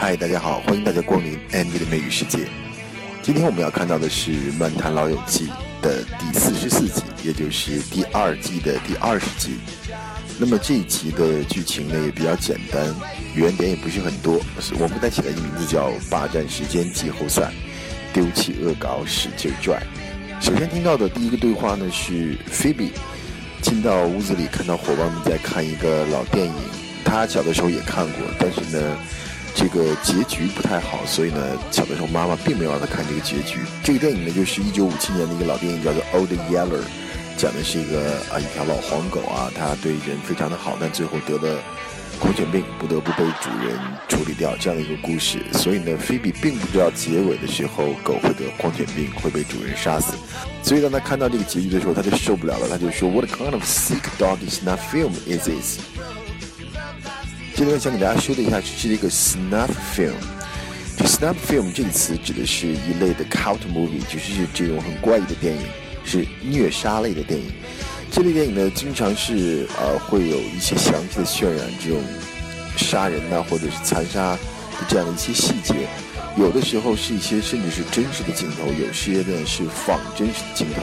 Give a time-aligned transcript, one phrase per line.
[0.00, 2.46] 嗨，大家好，欢迎大家光临 Andy 的美语世界。
[3.20, 5.48] 今天我们要看到的是《漫谈老友记》
[5.82, 9.56] 的第四十四集，也就是第二季的第二十集。
[10.38, 12.94] 那么这一集的剧情呢也比较简单，
[13.34, 14.40] 原点也不是很多，
[14.78, 17.52] 我们给它起了一个名字叫“霸占时间季后赛”，
[18.14, 19.82] 丢弃恶搞，使劲拽。
[20.40, 22.90] 首先听到的第一个对话呢是 Phoebe
[23.60, 26.54] 进到屋子里，看到伙伴们在看一个老电影，
[27.04, 28.96] 他小的时候也看过，但是呢。
[29.58, 33.58] 这个结局不太好，所以呢，小的时候妈妈并没有让他看这个结局。
[33.82, 36.80] 这个电影呢，就是一九五七年的一个老电影，叫做《Old Yeller》，
[37.36, 41.60] 讲的是一个啊一条老黄狗啊，它对人非常的好，但最后得了
[42.20, 45.40] 狂犬病，不得不被主人处理掉这样的一个故事。
[45.54, 50.14] 所以呢，菲比并不知道结尾的时候狗会得狂犬病，会被主人杀死。
[50.62, 55.80] 所以当他看到这个结局的时候，他就受不了了，他就说：“What kind of sick dog is not film is this？”
[57.58, 60.12] 今天想给大家说的一下是这个 snuff film。
[60.96, 65.62] 这 snuff film 这个词指的是一类的 cult movie，就是这种很怪异的电影，
[66.04, 67.50] 是虐杀类的电影。
[68.12, 72.00] 这类电影呢，经常是呃会有一些详细的渲染这种
[72.76, 74.38] 杀人呐，或者是残杀的
[74.88, 75.74] 这样的一些细节。
[76.36, 80.82] 有的时候是一些甚至是真实的镜头，有些呢是仿真实的镜头。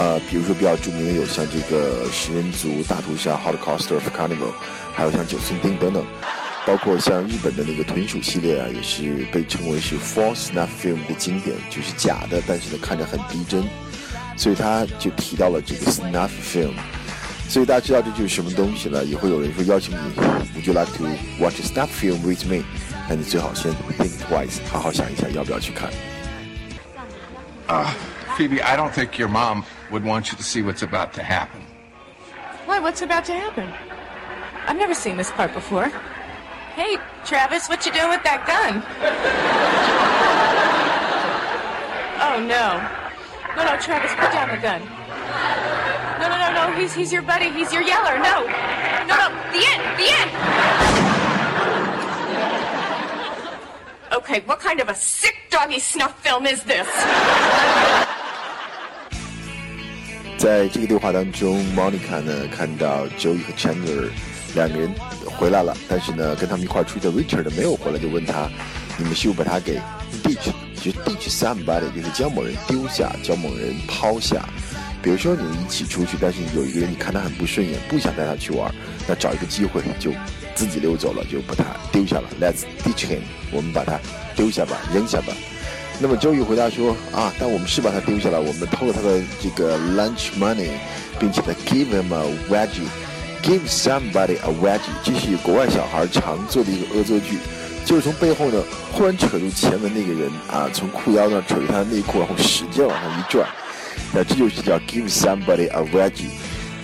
[0.00, 4.54] 呃，比如说比较著名的有像这个食人族大屠杀 Holocaust of Carnival。
[4.92, 6.04] 还有像九寸钉等等，
[6.66, 13.64] 包括像日本的那个豚鼠系列啊，也是被称为是 false snuff film 的经典，就是假的，但是呢看着很逼真，
[14.36, 16.72] 所以他就提到了这个 snuff film。
[17.48, 20.20] 所以大家知道这就是什么东西了，也会有人说邀请你
[20.54, 21.04] ，Would you like to
[21.38, 22.62] watch a snuff film with me？
[23.08, 25.88] 那你最好先 think twice，好好想一下要不要去看。
[27.68, 27.94] 啊
[28.36, 31.60] ，Phoebe, I don't think your mom would want you to see what's about to happen.
[32.66, 32.78] Why?
[32.78, 33.68] What's about to happen?
[34.66, 35.88] I've never seen this part before.
[36.74, 38.82] Hey, Travis, what you doing with that gun?
[42.22, 42.78] oh, no.
[43.56, 44.80] No, no, Travis, put down the gun.
[46.20, 47.50] No, no, no, no, he's, he's your buddy.
[47.50, 48.18] He's your yeller.
[48.18, 48.46] No.
[49.08, 50.30] No, no, the end, the end.
[54.12, 56.88] Okay, what kind of a sick doggy snuff film is this?
[60.40, 64.08] 在这个对话当中，Monica 呢看到 Joey 和 Chandler
[64.54, 64.90] 两个人
[65.26, 68.48] 回来了，但是呢，跟他们一块出去的 Richard 没有回来，就问他
[68.96, 69.78] ：“你们是不是把他给
[70.22, 70.50] ditch？
[70.82, 74.48] 就 ditch somebody，就是将某人丢下，将某人抛下。
[75.02, 78.74] 比如说你们一起出去，但是有一个人你看他很不顺眼，不想带他去玩，
[79.06, 80.10] 那找一个机会就
[80.54, 82.24] 自己溜走了，就把他丢下了。
[82.40, 83.20] Let's ditch him，
[83.52, 84.00] 我们把他
[84.34, 85.34] 丢下吧，扔下吧。
[86.02, 90.70] 那么周瑜回答说：啊，但我们是把他丢下了，我们偷了他的这个 lunch money，
[91.18, 92.88] 并且呢 give him a wedgie。
[93.42, 97.38] Give somebody a wedgie，这是国外小孩常做的一个恶作剧，
[97.86, 98.62] 就是从背后呢
[98.92, 103.46] 忽然扯住前面那个人啊，从裤腰那扯住他的内裤，然后使劲往上一拽，
[104.12, 106.28] 那这就是叫 Give somebody a wedgie。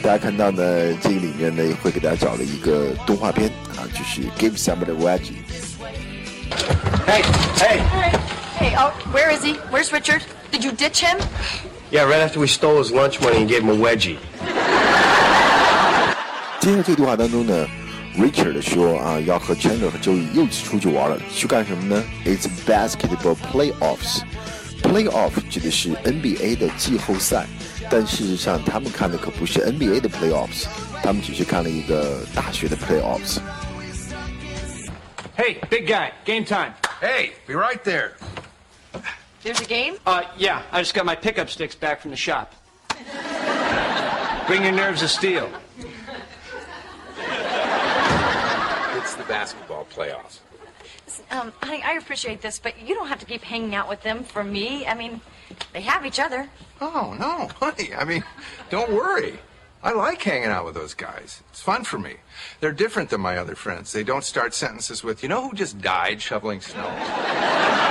[0.00, 0.62] 大家看到呢，
[1.00, 5.34] 这个里面呢会给大家找了一个动画片啊，就是 Give somebody a wedgie。
[7.06, 7.22] Hey,
[7.56, 8.23] hey.
[8.57, 9.53] Hey, oh, where is he?
[9.71, 10.23] Where's Richard?
[10.51, 11.17] Did you ditch him?
[11.91, 14.17] Yeah, right after we stole his lunch money and gave him a wedgie.
[16.59, 17.67] 今天的这个对话当中呢，
[18.17, 22.03] Richard 说啊，要和 Chandler 和 Joey 又出去玩了，去干什么呢？
[22.25, 27.45] It's basketball playoffs。Playoff 指的是 NBA 的季后赛，
[27.89, 30.65] 但事实上他们看的可不是 NBA 的 playoffs，
[31.01, 36.73] 他们只是看了一个大学的 playoffs。Hey, big guy, game time.
[37.01, 38.11] Hey, be right there.
[39.44, 39.96] There's a game?
[40.06, 42.54] Uh, yeah, I just got my pickup sticks back from the shop.
[44.46, 45.50] Bring your nerves of steel.
[48.96, 50.38] It's the basketball playoffs.
[51.30, 54.24] Um, honey, I appreciate this, but you don't have to keep hanging out with them
[54.24, 54.86] for me.
[54.86, 55.20] I mean,
[55.74, 56.48] they have each other.
[56.80, 57.94] Oh, no, honey.
[57.94, 58.24] I mean,
[58.70, 59.38] don't worry.
[59.82, 61.42] I like hanging out with those guys.
[61.50, 62.14] It's fun for me.
[62.60, 63.92] They're different than my other friends.
[63.92, 67.83] They don't start sentences with, you know who just died shoveling snow?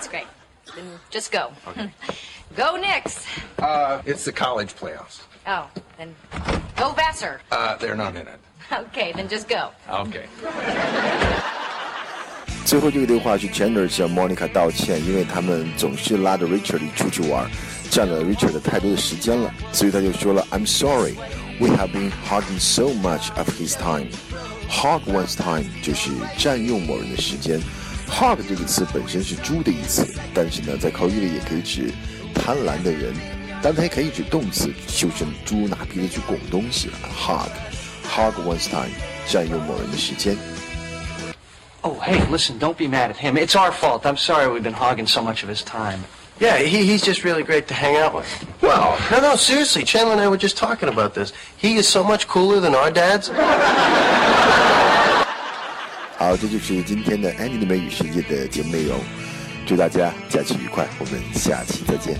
[0.00, 0.26] that's great.
[0.74, 1.52] Then just go.
[1.68, 1.90] Okay.
[2.56, 3.26] go, Knicks.
[3.58, 5.20] Uh, it's the college playoffs.
[5.46, 5.68] Oh,
[5.98, 6.14] then
[6.78, 7.42] go Vassar.
[7.52, 8.40] Uh, they're not in it.
[8.72, 9.72] Okay, then just go.
[9.86, 10.24] Okay.
[12.64, 17.46] 最后这个对话是 Chandler 向 Monica 道歉，因为他们总是拉着 Richard 出去玩，
[17.90, 21.16] 占了 Richard 太多的时间了，所以他就说了 "I'm sorry,
[21.60, 24.08] we have been hogging so much of his time."
[24.70, 27.60] Hog one's time 就是占用某人的时间。
[28.10, 31.92] Hog 这个词本身是猪的意思，但是呢，在口语里也可以指
[32.34, 33.14] 贪婪的人，
[33.62, 36.90] 但它也可以指动词，就是猪拿鼻子去拱东西。
[37.18, 38.90] Hog。hog one's time，
[39.26, 40.36] 占用某人的时间。
[41.82, 43.36] Oh, hey, listen, don't be mad at him.
[43.36, 44.06] It's our fault.
[44.06, 46.04] I'm sorry we've been hogging so much of his time.
[46.40, 48.26] Yeah, he, he's just really great to hang out with.
[48.60, 51.32] Well, No, no, seriously, Chandler and I were just talking about this.
[51.56, 53.30] He is so much cooler than our dads.
[56.21, 58.99] 好，这就是今天的《安妮的美语世界》的节目内容。
[59.65, 62.15] 祝大家假期愉快，我们下期再见。